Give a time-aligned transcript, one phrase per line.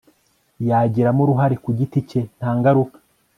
[0.67, 2.97] yagiramo uruhare ku giti cye nta ngaruka